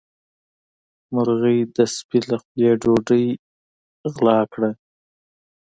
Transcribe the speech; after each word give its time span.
مرغۍ 1.13 1.59
د 1.75 1.77
سپي 1.95 2.19
له 2.29 2.37
خولې 2.43 2.71
ډوډۍ 2.81 3.25
وغلا 4.01 4.39
کړه. 4.53 4.69